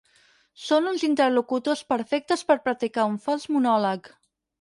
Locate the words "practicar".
2.69-3.05